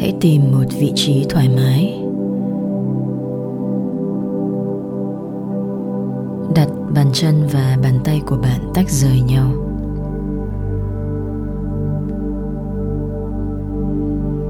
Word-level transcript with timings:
hãy 0.00 0.14
tìm 0.20 0.42
một 0.52 0.64
vị 0.78 0.92
trí 0.94 1.26
thoải 1.28 1.48
mái. 1.56 2.00
Đặt 6.54 6.68
bàn 6.94 7.06
chân 7.12 7.34
và 7.52 7.78
bàn 7.82 7.98
tay 8.04 8.20
của 8.26 8.36
bạn 8.36 8.60
tách 8.74 8.90
rời 8.90 9.20
nhau. 9.20 9.50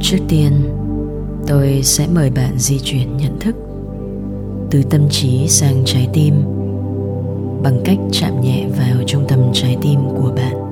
Trước 0.00 0.18
tiên, 0.28 0.52
tôi 1.46 1.80
sẽ 1.82 2.06
mời 2.14 2.30
bạn 2.30 2.58
di 2.58 2.78
chuyển 2.78 3.16
nhận 3.16 3.38
thức 3.40 3.54
từ 4.70 4.82
tâm 4.82 5.08
trí 5.10 5.48
sang 5.48 5.82
trái 5.84 6.08
tim 6.12 6.34
bằng 7.62 7.80
cách 7.84 7.98
chạm 8.12 8.40
nhẹ 8.40 8.66
vào 8.78 8.96
trung 9.06 9.24
tâm 9.28 9.40
trái 9.52 9.76
tim 9.82 10.00
của 10.22 10.32
bạn. 10.36 10.67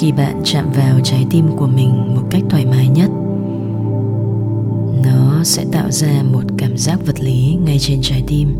Khi 0.00 0.12
bạn 0.12 0.40
chạm 0.44 0.70
vào 0.72 1.00
trái 1.02 1.26
tim 1.30 1.56
của 1.56 1.66
mình 1.66 2.14
một 2.14 2.22
cách 2.30 2.42
thoải 2.50 2.66
mái 2.66 2.88
nhất. 2.88 3.10
Nó 5.04 5.44
sẽ 5.44 5.64
tạo 5.72 5.90
ra 5.90 6.22
một 6.32 6.42
cảm 6.58 6.76
giác 6.76 7.06
vật 7.06 7.20
lý 7.20 7.58
ngay 7.64 7.78
trên 7.80 7.98
trái 8.02 8.24
tim. 8.26 8.56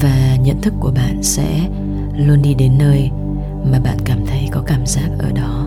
Và 0.00 0.36
nhận 0.44 0.60
thức 0.62 0.74
của 0.80 0.92
bạn 0.94 1.22
sẽ 1.22 1.68
luôn 2.16 2.42
đi 2.42 2.54
đến 2.54 2.72
nơi 2.78 3.10
mà 3.72 3.80
bạn 3.84 3.96
cảm 4.04 4.18
thấy 4.26 4.48
có 4.52 4.62
cảm 4.66 4.86
giác 4.86 5.08
ở 5.18 5.30
đó. 5.32 5.66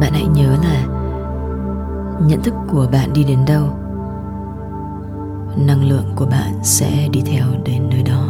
Bạn 0.00 0.12
hãy 0.12 0.26
nhớ 0.34 0.56
là 0.62 0.95
nhận 2.20 2.42
thức 2.42 2.54
của 2.72 2.86
bạn 2.92 3.12
đi 3.12 3.24
đến 3.24 3.38
đâu, 3.46 3.66
năng 5.66 5.88
lượng 5.88 6.12
của 6.16 6.26
bạn 6.26 6.54
sẽ 6.62 7.08
đi 7.12 7.22
theo 7.26 7.46
đến 7.64 7.82
nơi 7.90 8.02
đó. 8.02 8.28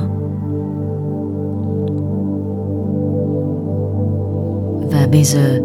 Và 4.92 5.08
bây 5.12 5.24
giờ, 5.24 5.60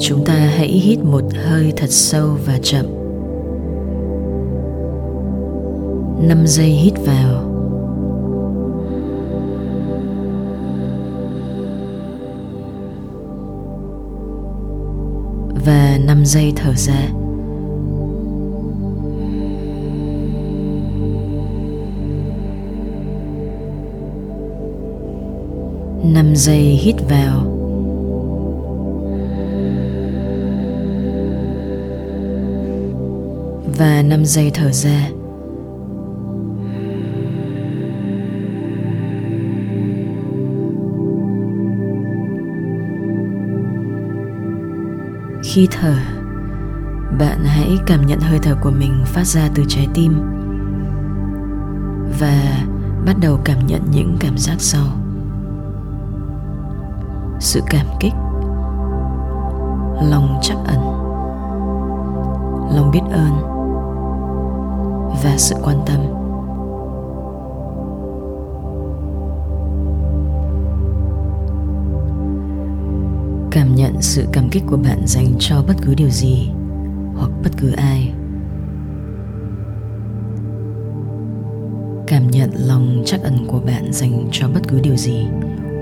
chúng 0.00 0.24
ta 0.24 0.34
hãy 0.34 0.68
hít 0.68 0.98
một 1.04 1.22
hơi 1.44 1.72
thật 1.76 1.90
sâu 1.90 2.28
và 2.46 2.58
chậm. 2.62 2.86
Năm 6.28 6.46
giây 6.46 6.68
hít 6.68 6.94
vào. 7.06 7.53
Và 15.64 15.98
5 16.06 16.24
giây 16.24 16.52
thở 16.56 16.74
ra. 16.76 17.08
năm 26.14 26.36
giây 26.36 26.60
hít 26.60 26.94
vào 27.08 27.54
và 33.78 34.02
năm 34.02 34.24
giây 34.24 34.50
thở 34.54 34.72
ra 34.72 35.10
khi 45.44 45.68
thở, 45.70 45.94
bạn 47.18 47.44
hãy 47.44 47.78
cảm 47.86 48.06
nhận 48.06 48.20
hơi 48.20 48.38
thở 48.42 48.54
của 48.62 48.70
mình 48.70 49.02
phát 49.06 49.26
ra 49.26 49.48
từ 49.54 49.64
trái 49.68 49.88
tim 49.94 50.20
và 52.20 52.64
bắt 53.06 53.16
đầu 53.20 53.40
cảm 53.44 53.66
nhận 53.66 53.80
những 53.90 54.16
cảm 54.20 54.38
giác 54.38 54.56
sau. 54.58 54.86
Sự 57.40 57.60
cảm 57.70 57.86
kích, 58.00 58.14
lòng 60.02 60.38
trắc 60.42 60.56
ẩn, 60.66 60.80
lòng 62.76 62.90
biết 62.92 63.02
ơn 63.10 63.32
và 65.24 65.34
sự 65.36 65.56
quan 65.62 65.76
tâm. 65.86 66.23
Cảm 73.54 73.74
nhận 73.74 74.02
sự 74.02 74.26
cảm 74.32 74.48
kích 74.50 74.62
của 74.66 74.76
bạn 74.76 75.06
dành 75.06 75.34
cho 75.38 75.62
bất 75.68 75.74
cứ 75.82 75.94
điều 75.94 76.10
gì 76.10 76.50
hoặc 77.16 77.30
bất 77.44 77.50
cứ 77.56 77.72
ai. 77.72 78.12
Cảm 82.06 82.30
nhận 82.30 82.50
lòng 82.54 83.02
trắc 83.06 83.22
ẩn 83.22 83.46
của 83.48 83.60
bạn 83.66 83.92
dành 83.92 84.28
cho 84.32 84.48
bất 84.48 84.60
cứ 84.68 84.80
điều 84.80 84.96
gì 84.96 85.26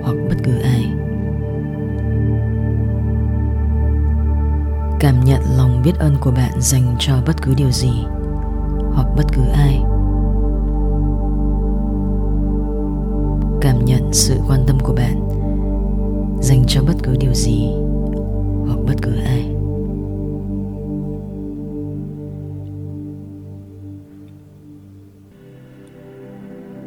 hoặc 0.02 0.16
bất 0.28 0.36
cứ 0.44 0.58
ai. 0.58 0.84
Cảm 5.00 5.24
nhận 5.24 5.40
lòng 5.56 5.82
biết 5.84 5.98
ơn 5.98 6.16
của 6.20 6.30
bạn 6.30 6.52
dành 6.60 6.96
cho 6.98 7.14
bất 7.26 7.42
cứ 7.42 7.54
điều 7.54 7.70
gì 7.70 7.92
hoặc 8.94 9.06
bất 9.16 9.24
cứ 9.32 9.42
ai. 9.54 9.82
Cảm 13.60 13.84
nhận 13.84 14.12
sự 14.12 14.40
quan 14.48 14.64
tâm 14.66 14.78
của 14.80 14.94
bạn 14.94 15.21
dành 16.42 16.64
cho 16.66 16.82
bất 16.82 16.94
cứ 17.02 17.16
điều 17.20 17.34
gì 17.34 17.70
hoặc 18.66 18.78
bất 18.86 18.94
cứ 19.02 19.12
ai. 19.24 19.48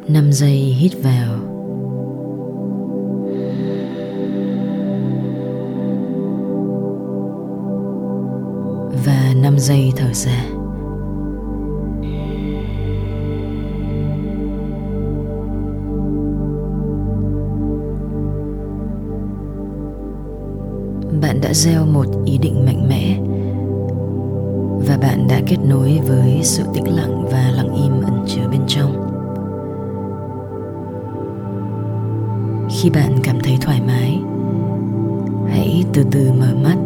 Năm 0.08 0.32
giây 0.32 0.56
hít 0.56 0.92
vào. 1.02 1.38
Và 9.06 9.34
năm 9.42 9.58
giây 9.58 9.92
thở 9.96 10.12
ra. 10.12 10.55
Bạn 21.20 21.40
đã 21.40 21.54
gieo 21.54 21.86
một 21.86 22.06
ý 22.24 22.38
định 22.38 22.64
mạnh 22.66 22.88
mẽ. 22.88 23.18
Và 24.88 24.98
bạn 24.98 25.26
đã 25.28 25.40
kết 25.46 25.56
nối 25.68 26.00
với 26.08 26.40
sự 26.42 26.62
tĩnh 26.74 26.96
lặng 26.96 27.24
và 27.30 27.52
lặng 27.56 27.74
im 27.74 28.02
ẩn 28.02 28.24
chứa 28.26 28.48
bên 28.50 28.60
trong. 28.66 28.92
Khi 32.70 32.90
bạn 32.90 33.16
cảm 33.22 33.38
thấy 33.40 33.58
thoải 33.60 33.80
mái, 33.86 34.18
hãy 35.48 35.84
từ 35.92 36.04
từ 36.10 36.32
mở 36.32 36.54
mắt 36.62 36.76